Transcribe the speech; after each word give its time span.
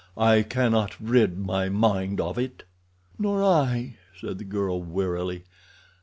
"I 0.17 0.41
cannot 0.41 0.99
rid 0.99 1.37
my 1.37 1.69
mind 1.69 2.19
of 2.19 2.39
it." 2.39 2.63
"Nor 3.19 3.43
I," 3.43 3.97
said 4.19 4.39
the 4.39 4.43
girl 4.43 4.81
wearily. 4.81 5.43